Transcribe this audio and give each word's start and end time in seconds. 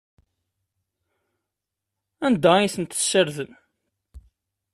Anda 2.25 2.51
ay 2.55 2.71
tent-tessardem? 2.73 3.51